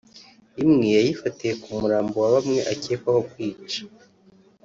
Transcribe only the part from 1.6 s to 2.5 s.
ku murambo wa